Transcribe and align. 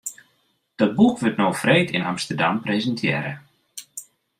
Dat 0.79 0.95
boek 0.99 1.17
wurdt 1.19 1.37
no 1.41 1.49
freed 1.61 1.89
yn 1.97 2.07
Amsterdam 2.11 2.55
presintearre. 2.65 3.33